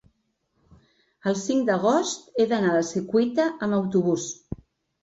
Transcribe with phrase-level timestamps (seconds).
[1.31, 4.29] el cinc d'agost he d'anar a la Secuita amb autobús.